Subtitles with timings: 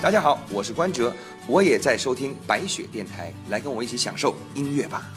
[0.00, 1.12] 大家好，我是关喆，
[1.48, 5.10] 我也在收听白雪电台，来跟我一起享受音乐吧。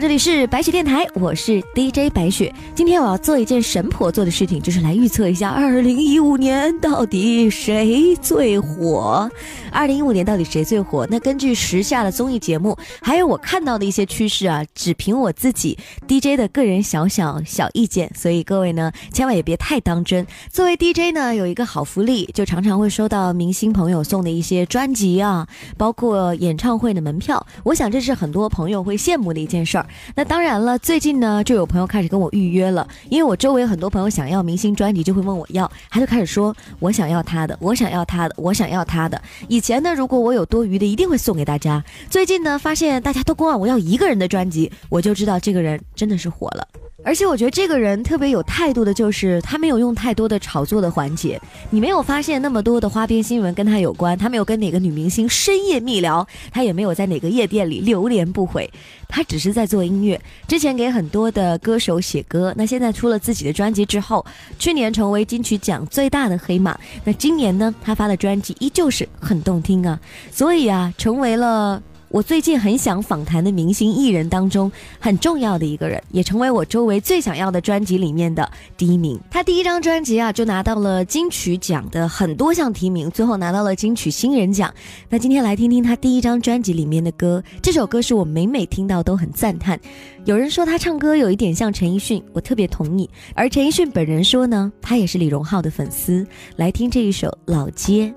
[0.00, 2.52] 这里是白雪电台，我是 DJ 白雪。
[2.74, 9.30] 今天我要做一件神婆做的事情，就是来预测一下二零一五年到底谁最火。
[9.72, 11.06] 二零一五年到底谁最火？
[11.10, 20.26] 那根据时下的综艺节目，还有我看到的一些趋势啊，只凭我自己 DJ 的个人小小小意见，所以各位呢，千万也别太当真。
[20.50, 27.46] 作为 DJ 呢，有一个好福利，就常常会收到明星朋友送的一些专辑啊，包括演唱会的门票。
[27.64, 29.85] 我想这是很多朋友会羡慕的一件事儿。
[30.14, 39.20] 那当然了，最近呢，就有朋友开始跟我预约了，因为我周围很多朋友想要明星专辑，就会问我要，他就开始说，我想要他的，我想要他的，我想要他的。
[39.48, 41.84] 以前呢，如果我有多余的，一定会送给大家。
[42.08, 46.66] 最近呢，发现大家都光我要一个人的专辑，我就知道这个人真的是火了。
[47.06, 51.40] 而且我觉得这个人特别有态度的，就是他没有用太多的炒作的环节。
[51.70, 58.68] 你没有发现那么多的花边新闻跟他有关，他没有跟哪个女明星深夜密聊，他也没有在哪个夜店里流连不悔，
[59.08, 60.20] 他只是在做音乐。
[60.48, 64.26] 之前给很多的歌手写歌，那现在出了自己的专辑之后，
[64.58, 66.76] 去年成为金曲奖最大的黑马。
[67.04, 69.96] 那今年呢，他发的专辑依旧是很动听啊，
[70.32, 71.80] 所以啊，成为了。
[72.08, 79.20] 我最近很想访谈的明星艺人当中很重要的一个人，也成为我周围最想要的专辑里面的第一名。
[79.30, 84.72] 他第一张专辑啊，就拿到了金曲奖的很多项提名，最后拿到了金曲新人奖。
[85.08, 89.78] 那今天来听听他第一张专辑里面的歌，这首歌是我每每听到都很赞叹。
[90.24, 93.08] 有人说他唱歌有一点像陈奕迅，我特别同意。
[93.34, 96.26] 而陈奕迅本人说呢，他也是李荣浩的粉丝。
[96.56, 98.12] 来听这一首《老街》。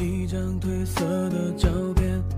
[0.00, 2.37] 一张褪色的照片。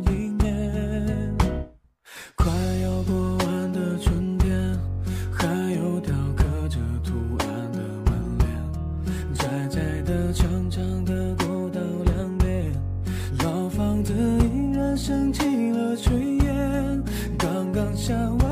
[16.01, 17.03] 炊烟
[17.37, 18.50] 刚刚下完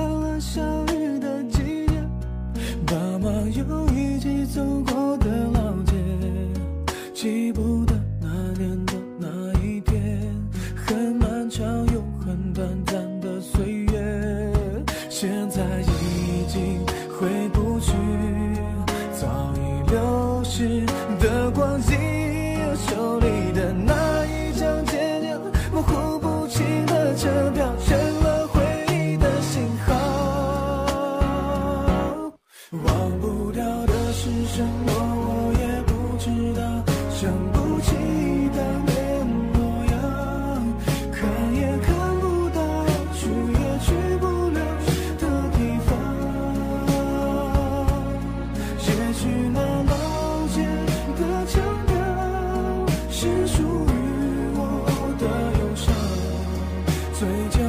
[57.19, 57.68] 嘴角。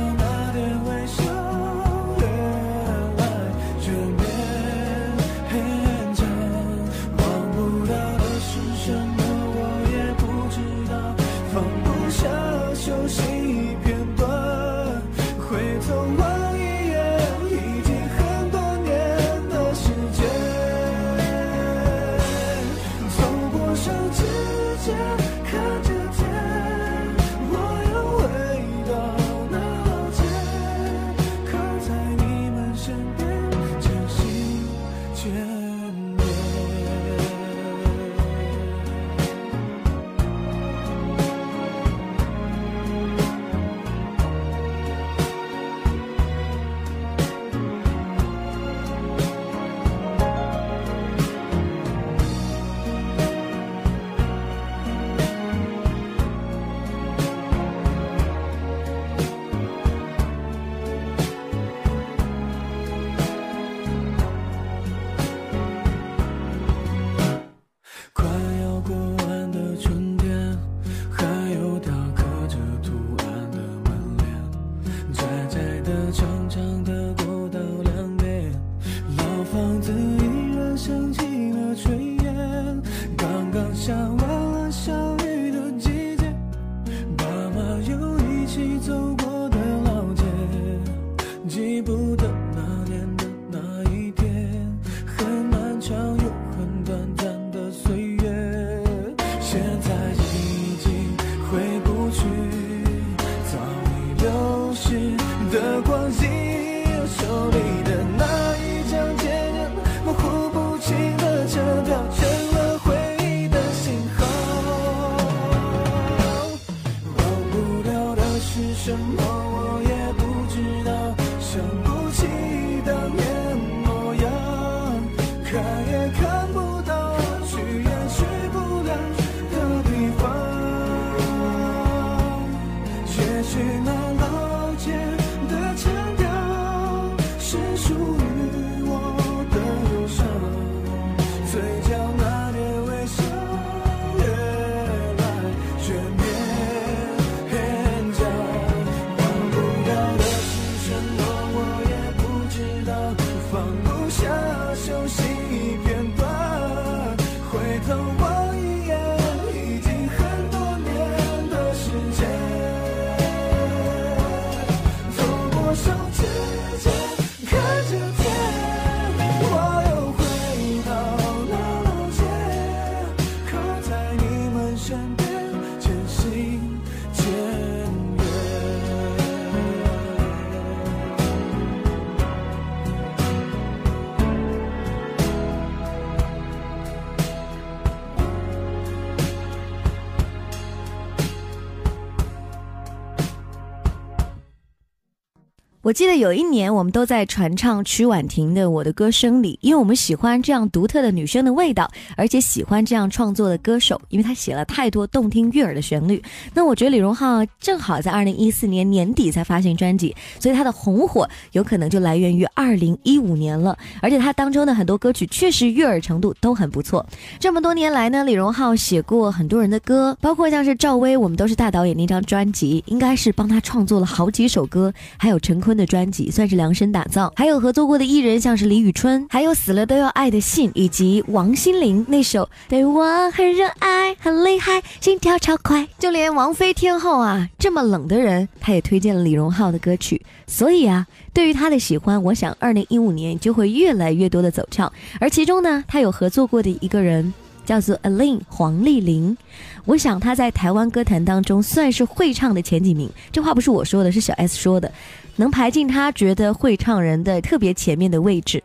[195.90, 206.22] 我记得有一年，我们都在传唱曲婉婷的《我的歌声》里，因为我们喜欢这样独特的女生的味道，而且喜欢这样创作的歌手，因为她写了太多动听悦耳的旋律。
[206.54, 213.76] 那我觉得李荣浩正好在二零一四年年底才发行专辑，所以他的红火有可能就来源于二零一五年了。
[214.00, 217.04] 而且他当中的很多歌曲确实悦耳程度都很不错。
[217.40, 227.32] 这么多年来呢，李荣浩写过很多人的歌，包括像是赵薇《我们都是大导演》那张专辑，应该是帮他创作了好几首歌，还有陈坤的专辑，算是量身打造。
[227.35, 235.88] 还有合作过的艺人，像是李宇春，还有死了都要爱的信，以及王心凌那首对我很热爱，很厉害，心跳超快。
[235.99, 240.21] 就连王菲天后啊，这么冷的人，她也推荐了李荣浩的歌曲。
[240.47, 244.93] 所以啊，对于他的喜欢，我想二零一五年就会越来越多的走俏。
[245.19, 247.32] 而其中呢，他有合作过的一个人。
[247.70, 249.37] 叫做 Alin 黄丽玲，
[249.84, 254.93] 我想她在台湾歌坛当中算是会唱的前几名，这话不是我说的，是小 S 说的，
[255.37, 258.61] 能排进她觉得会唱人的特别前面的位置。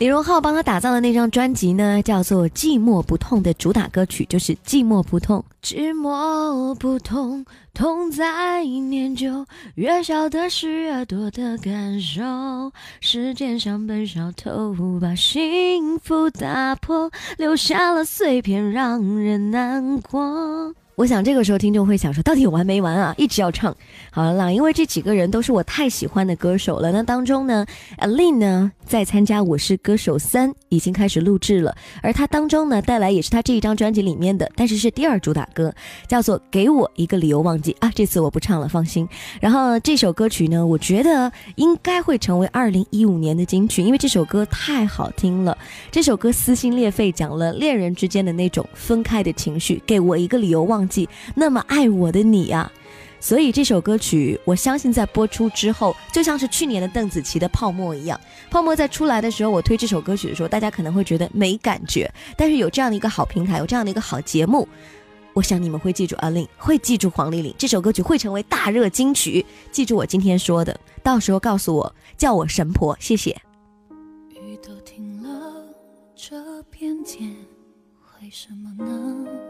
[0.00, 5.44] 李荣浩帮他打造的那张专辑呢，叫做《寂寞不痛》的主打歌曲就是《寂寞不痛》。
[5.62, 7.44] 寂寞不痛，
[7.74, 9.44] 痛在念旧，
[9.74, 12.22] 越少的是越多的感受。
[13.02, 20.74] 时间像本小偷，把幸福打破，留下了碎片，让人难过。
[21.00, 23.14] 我想这个时候听众会想说，到底有完没完啊？
[23.16, 23.74] 一直要唱。
[24.10, 26.92] 好了啦，因为这几个人都是我太喜欢的歌手了。
[26.92, 27.64] 那当中呢
[27.96, 35.74] ，Alin 呢在参加《我是歌手三》已经开始录制了，而他当中呢带来也是他这一张专辑里面的，但是是第二主打歌，
[36.06, 37.90] 叫做《给我一个理由忘记》啊。
[37.94, 39.08] 这次我不唱了，放心。
[39.40, 45.56] 然后这首歌曲呢，我觉得应该会成为二零一五年的金曲，因为这首歌太好听了。
[45.90, 49.82] 这首歌撕心裂肺，讲了恋人之间的那种分开的情绪。
[49.86, 50.86] 给我一个理由忘
[51.34, 52.70] 那么爱我的你啊、
[53.20, 58.18] 所以这首歌曲，我相信在播出之后，就像是去年的邓紫棋的《泡沫》一样。
[58.50, 64.66] 泡沫在出来的时候，我推这首歌曲的时候，大家可能会觉得没感觉，但是有这样的一个好平台，有这样的一个好节目，
[65.34, 69.44] 我想你们会记住阿令，会记住黄丽玲，这首歌曲会成为大热金曲。
[69.70, 73.36] 记住我今天说的，到时候告诉我，叫我神婆，谢谢。
[74.30, 75.62] 雨都停了，
[76.16, 77.36] 这片天
[78.20, 79.49] 为什么呢？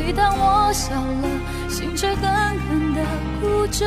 [0.00, 1.28] 每当我笑了，
[1.68, 3.02] 心却狠狠地
[3.40, 3.84] 哭着。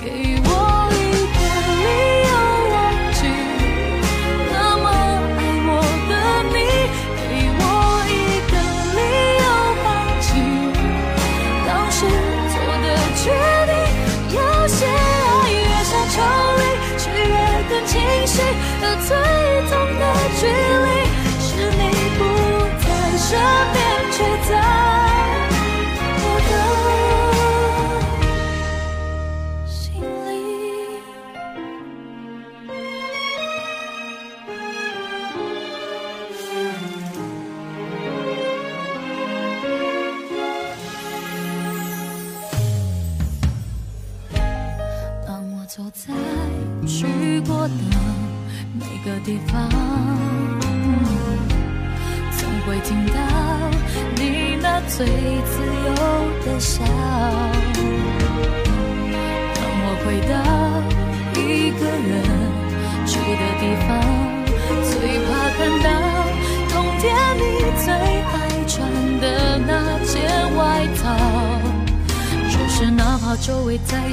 [0.00, 0.06] 给
[0.44, 0.48] 我
[0.92, 0.96] 一
[1.34, 1.40] 个
[1.82, 1.84] 理
[2.28, 2.32] 由
[2.70, 2.74] 忘
[3.12, 3.20] 记
[4.52, 5.70] 那么爱我
[6.08, 6.12] 的
[6.52, 6.54] 你，
[7.18, 7.20] 给
[7.58, 7.60] 我
[8.06, 8.10] 一
[8.52, 8.54] 个
[8.94, 9.00] 理
[9.42, 9.46] 由
[9.82, 9.84] 放
[10.22, 10.24] 弃
[11.66, 11.98] 当时
[12.52, 12.86] 做的
[13.18, 13.24] 决
[13.66, 13.72] 定。
[14.36, 16.14] 有些爱越想抽
[16.56, 16.62] 离，
[16.98, 17.34] 却越
[17.68, 17.92] 更清
[18.26, 18.32] 晰。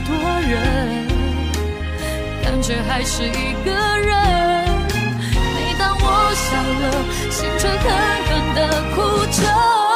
[0.10, 1.08] 多人，
[2.44, 4.10] 感觉还是一个人。
[5.54, 6.48] 每当我笑
[6.82, 6.84] 了，
[7.30, 7.86] 心却狠
[8.26, 8.58] 狠的
[8.96, 8.98] 哭
[9.28, 9.89] 着。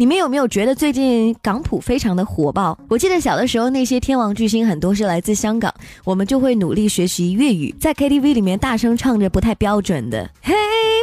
[0.00, 2.78] 你们有没有觉得最近港普非常的火爆？
[2.88, 5.74] 我记得小的时候，那些天王巨星很多是来自香港，
[6.04, 10.54] 我们就会努力学习粤语，在 KTV 里面大声唱着不太标准的“嘿，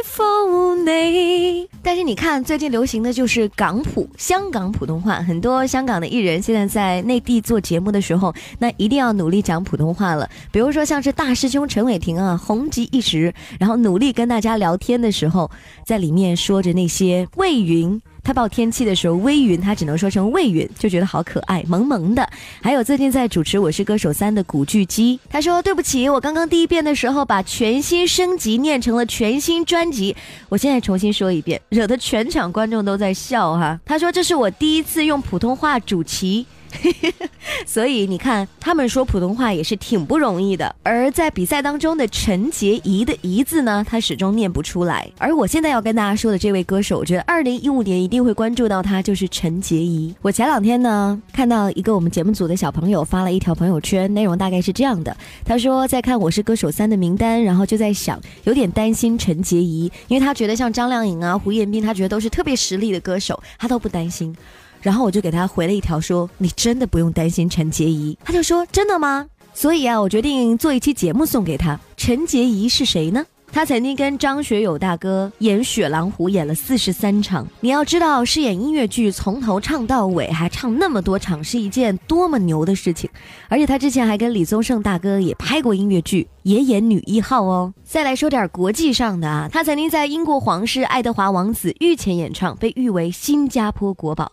[0.02, 1.68] 风你”。
[1.84, 5.16] 但是你看，最近流行的就是港普，香港普通话。
[5.16, 10.26] 很多香港的艺人现在在内地做节目的时候，那一定要努力讲普通话了。
[10.50, 15.50] 比如说像是大师兄陈伟霆啊，红极一时，然后努力跟大家聊天的时候，
[15.84, 18.00] 在里面说着那些魏云。
[18.26, 22.28] 他报天气的时候，微云他只能说成魏云，就觉得好可爱，萌萌的。
[22.60, 30.16] 还有最近在主持《我是歌手三》的古巨基，他说对不起，我刚刚第一遍的时候把全新升级念成了全新专辑，
[30.48, 33.78] 我现在重新说一遍，惹得全场观众都在笑哈。
[33.84, 36.44] 他说这是我第一次用普通话主持。
[37.66, 40.74] 所以你看，他们说普通话也是挺不容易的。
[40.82, 45.08] 而在比赛当中的陈洁仪的“仪”字呢，他始终念不出来。
[45.18, 50.14] 而我现在要跟大家说的这位歌手，我觉得二零一五年一定会关注到他，就是陈洁仪。
[50.22, 64.36] 我前两天呢，看到一个我们节目组的小朋友发了一条朋友圈，内容大概是这样的：他说在看《我是歌手三》的名单，然后就在想，有点担心陈洁仪，因为他觉得像张靓颖啊、胡彦斌，他觉得都是特别实力的歌手，他都不担心。
[64.86, 71.76] 然后我就给他回了一条说：“你真的不用担心陈洁仪。”他就说：“真的吗？”所以啊，我决定做一期节目送给他。
[71.96, 73.26] 陈洁仪是谁呢？
[73.50, 77.44] 他曾经跟张学友大哥演《雪狼湖》演了四十三场。
[77.60, 83.10] 你要知道，饰演音乐剧从头唱到尾，还唱那么多场，是一件多么牛的事情。
[83.48, 87.74] 而且他之前还跟李宗盛大哥也拍过音乐剧，也演女一号哦。
[87.82, 94.30] 再来说点国际上的啊，他曾经在英国皇室爱德华王子御前演唱，被誉为新加坡国宝。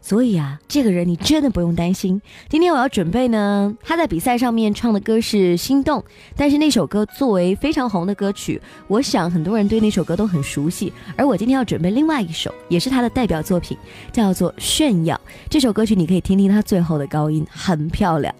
[0.00, 2.20] 所以啊，这个人你真的不用担心。
[2.48, 6.00] 今天我要准备呢，他在比赛上面唱的歌是《心动》，
[6.36, 10.92] 但是那首歌作为非常红的歌曲，我想很多人对那首歌都很熟悉。
[11.16, 13.76] 而我今天要准备另外一首，也是他的代表作品，
[14.12, 15.16] 叫做《炫耀》。
[15.50, 18.34] 这首歌曲你可以听听他最后的高音，很漂亮。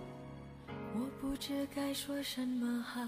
[0.94, 3.00] 我不知该说什么好，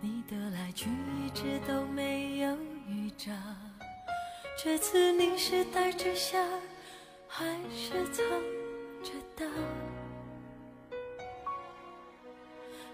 [0.00, 2.52] 你的来去一直都没有
[2.88, 3.32] 预兆。
[4.62, 6.38] 这次你是带着笑，
[7.34, 8.22] 还是藏
[9.02, 9.46] 着刀？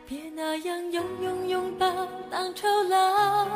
[0.07, 3.49] 别那样用用拥抱当酬劳，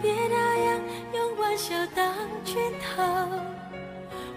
[0.00, 0.80] 别那样
[1.12, 3.28] 用玩笑当圈套。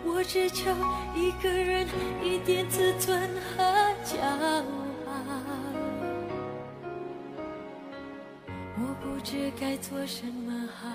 [0.03, 0.71] 我只求
[1.15, 1.87] 一个人
[2.23, 3.21] 一点自尊
[3.55, 3.61] 和
[4.03, 4.63] 骄傲。
[8.79, 10.89] 我不知该做什么好，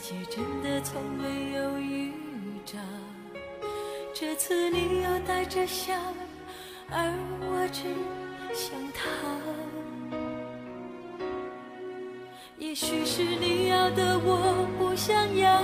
[0.00, 2.10] 自己真的从没有预
[2.64, 2.78] 兆。
[4.14, 5.92] 这次你又带着笑，
[6.88, 7.82] 而我只
[8.54, 9.06] 想逃。
[12.56, 15.60] 也许是你要的我不想要，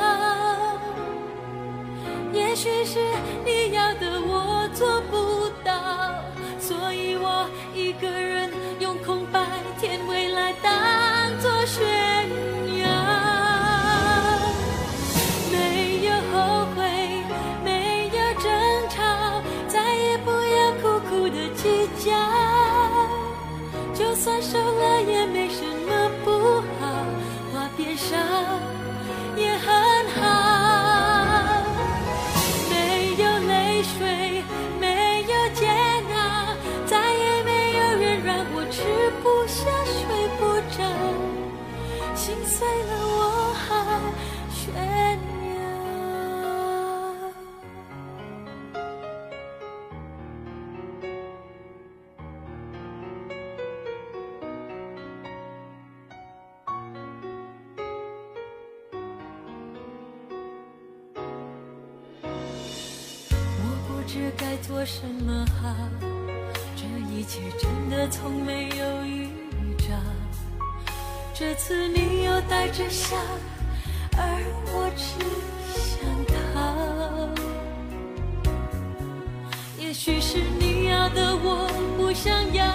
[2.31, 2.99] 也许是
[3.43, 4.15] 你要的
[64.37, 65.75] 该做什么好，
[66.77, 69.29] 这一切真的从没有预
[69.79, 69.94] 兆。
[71.35, 73.16] 这次你又带着笑，
[74.16, 74.22] 而
[74.72, 75.07] 我只
[75.72, 76.35] 想逃。
[79.79, 82.66] 也许是你要的我不想要，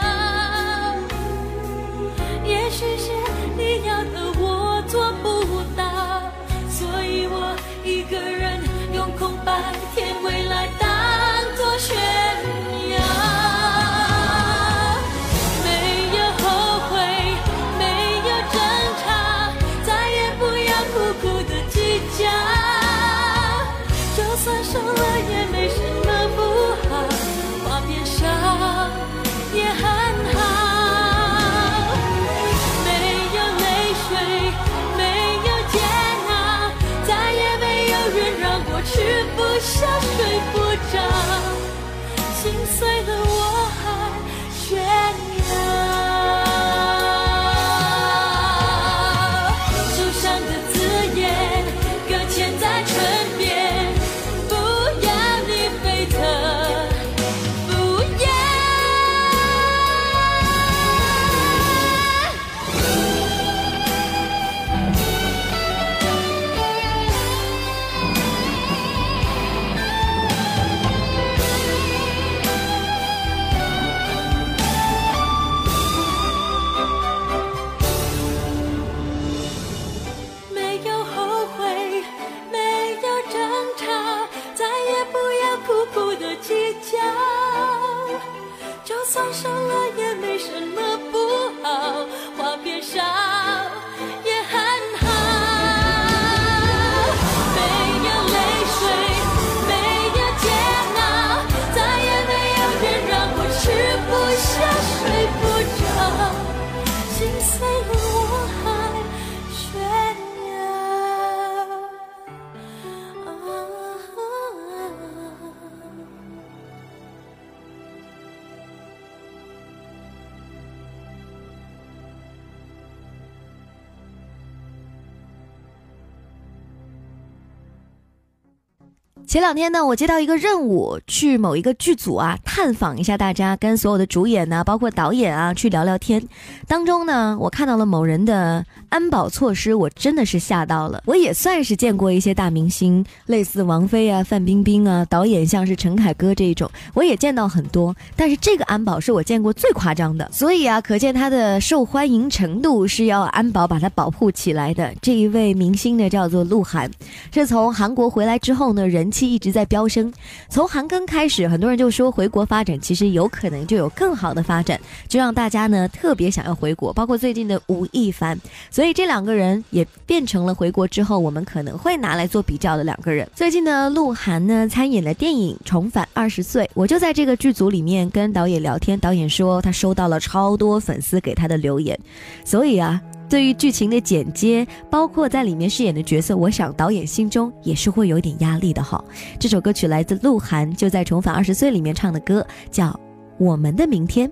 [129.31, 136.21] 前两天呢，我接到一个任务，去某一个剧组啊，探访一下大家，跟所有的主演呐、包括导演啊，去聊聊天。
[136.67, 141.01] 当中呢，我看到了某人的安保措施，我真的是吓到了。
[141.05, 147.95] 我也算是见过一些大明星，类似王菲啊、范冰冰啊，导演像是陈凯歌这一种，我也见到很多。
[148.17, 154.93] 但是这个安保是我见过最夸张的，所以啊，可见他的受欢迎程度是要安保把他保护起来的。
[155.01, 156.91] 这一位明星呢，叫做鹿晗，
[157.33, 160.11] 是从韩国回来之后呢，人气一直在飙升。
[160.49, 166.91] 从韩庚开始，很多人就说回国发展其实有可能就有更好的发展，就让大家呢特别想要回国。
[166.93, 173.27] 包括最近的吴亦凡，所以这两个人也变成了回国之后我们可能会拿来做比较的两个人。
[173.35, 181.97] 最近呢，鹿晗呢参演了电影《重返二十岁》，我就在这个剧组里面跟导演聊天，导演说他收到了超多粉丝给他的留言，
[182.43, 183.01] 所以啊。
[183.31, 189.01] 对于剧情的剪接，包括在里面饰演的角色，我想导演心中也是会有点压力的哈。
[189.39, 192.87] 这首歌曲来自鹿晗，就在《重返二十岁》里面唱的歌，叫
[193.37, 194.29] 《我们的明天》。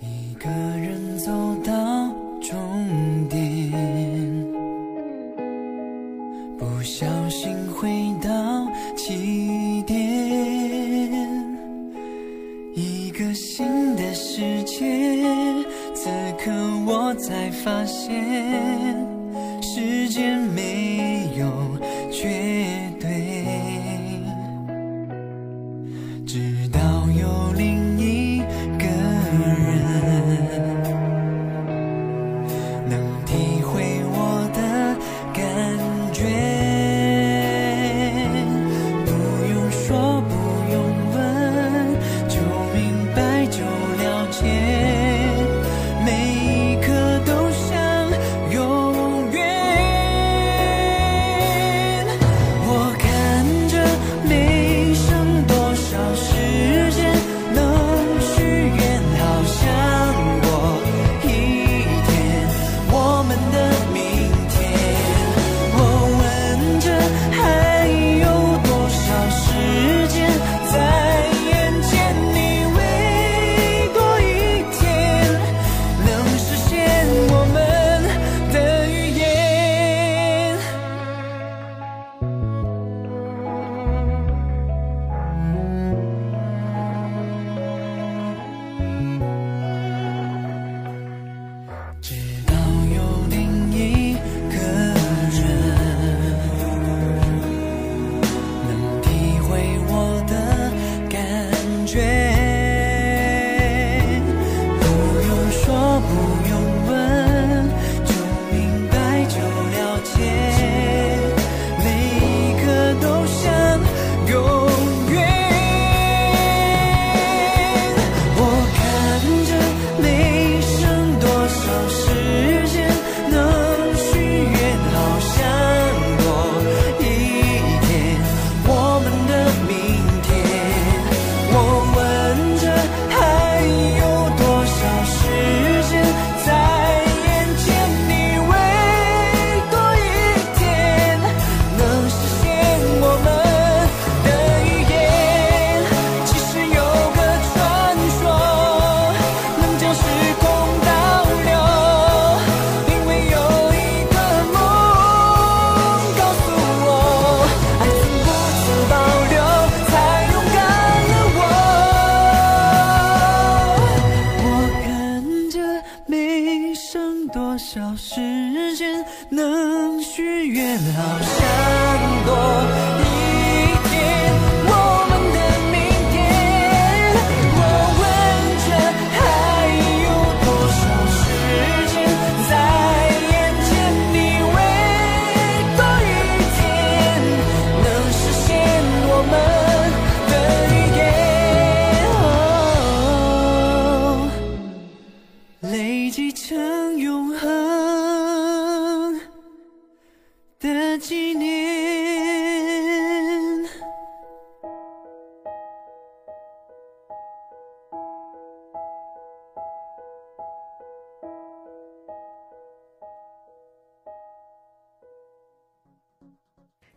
[0.00, 1.32] 一个人走
[1.64, 1.72] 到
[2.40, 2.56] 终
[3.28, 4.46] 点，
[6.56, 8.30] 不小心回到
[8.96, 9.37] 起
[17.08, 19.07] 我才发现，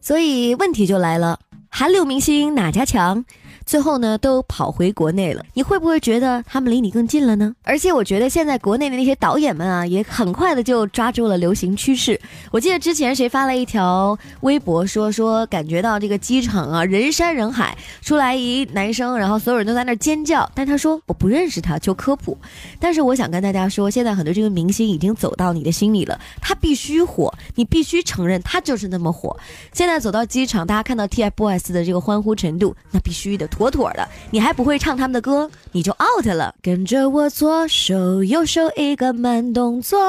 [0.01, 3.23] 所以问题就来了，韩流明星哪家强？
[3.71, 5.45] 最后呢，都跑回国内了。
[5.53, 7.55] 你会不会觉得他们离你更近了呢？
[7.63, 12.19] 而且我觉得现在国内的那些导演们啊，也很快的就抓住了流行趋势。
[12.51, 22.37] 我记得之前谁发了一条微博说说，感觉到这个机场啊人山人海，出来一男生，然后所有人都在那尖叫，但他说我不认识他，求科普。
[22.77, 29.33] 但是我想跟大家说，现在很多这个明星已经走到你的心里了，他必须火，你必须承认他就是那么火。
[29.71, 34.07] 现在走到机场，大家看到 TFBOYS 的这个欢呼程度，那必须的，妥妥的。
[34.31, 36.55] 你还不会唱他们的歌，你就 out 了。
[36.63, 39.99] 跟着我左手右手一个慢动作，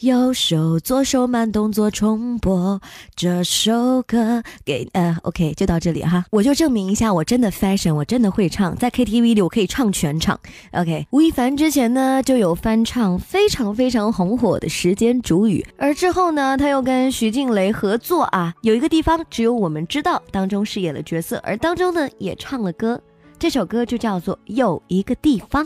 [0.00, 2.80] 右手左手慢动作重播
[3.16, 10.38] 这首歌给呃 OK 就到这里哈，我就证明一下我真的 fashion，我真的会唱，在 KTV 里我可以唱全场。
[10.70, 23.00] OK，吴亦凡之前呢就有翻唱非常非常红火的《时间煮雨》，而之后呢他又跟徐静蕾合作啊，有一个地方只有我们知道，当中饰演了角色，而当中呢也唱了歌，
[23.38, 25.64] 这首歌就叫做《有一个地方》。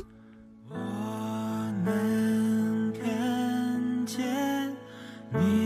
[0.68, 0.76] 我
[1.84, 4.72] 能看见
[5.32, 5.59] 你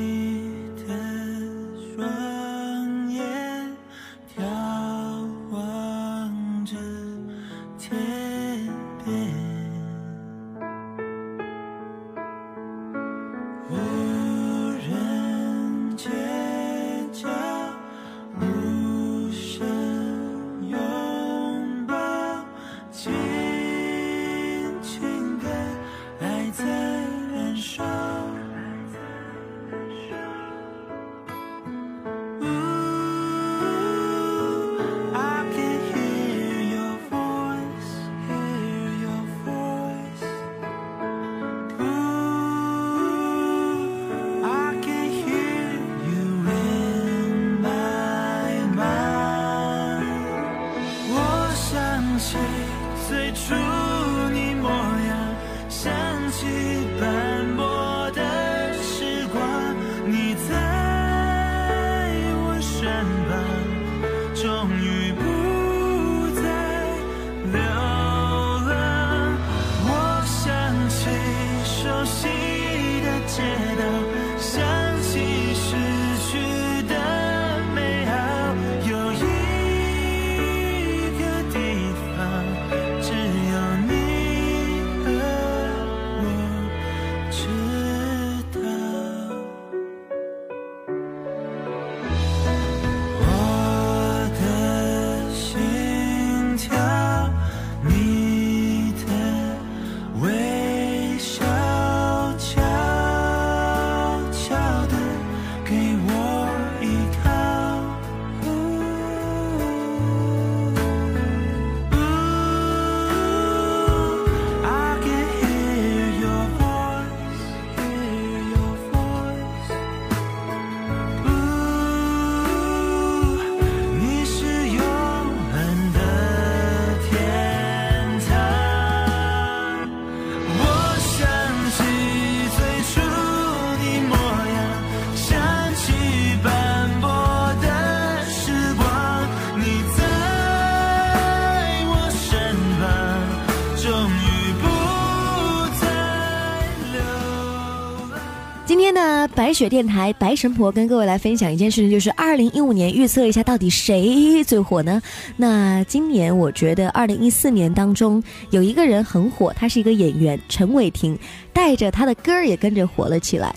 [148.67, 155.03] 今天呢，白雪电台白神婆跟各位来分享一件事情，就是二零一五年预测一下到底谁最火呢？
[155.37, 161.19] 那今年我觉得二零一四年当中有一个人很火，他是一个演员陈伟霆，
[161.53, 163.55] 带着他的歌儿也跟着火了起来。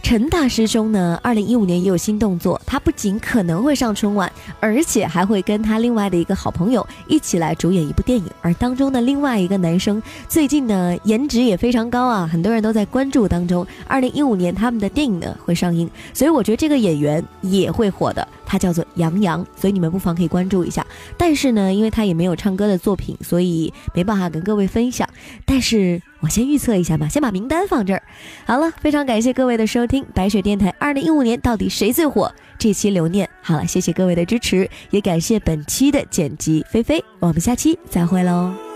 [0.00, 8.24] 陈大师兄呢，二零一五年也有新动作，他不仅可能会上春晚，而且还会跟他另外的一个好朋友一起来主演一部电影。
[8.40, 13.66] 而当中的另外一个男生，最近呢颜值也非常高啊，很多人都在关注当中。
[13.86, 20.84] 二零一五年他们的电影呢会上映，所以我觉得这个演员也会火的，他叫做杨洋，所以你们不妨可以关注一下。
[21.18, 25.06] 但是呢，因为他也没有唱歌的作品，所以没办法跟各位分享。
[25.44, 28.02] 但是我先预测一下吧，先把名单放这儿。
[28.46, 32.32] 好了，非常感谢各位的收听，白雪电台二零一五年到底谁最火？
[32.58, 38.67] 这期留念好了，谢谢各位的支持，也感谢本期的剪辑菲菲，我们下期再会喽。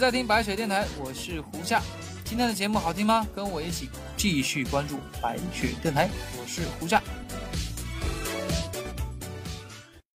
[0.00, 1.82] 在听白雪电台，我是胡夏。
[2.24, 3.26] 今天的节目好听吗？
[3.36, 6.08] 跟我一起继续关注白雪电台，
[6.40, 7.02] 我是胡夏。